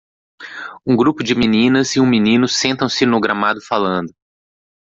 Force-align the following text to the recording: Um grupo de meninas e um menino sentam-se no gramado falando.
Um 0.83 0.95
grupo 0.97 1.23
de 1.23 1.35
meninas 1.35 1.95
e 1.95 1.99
um 1.99 2.07
menino 2.07 2.47
sentam-se 2.47 3.05
no 3.05 3.19
gramado 3.19 3.61
falando. 3.61 4.11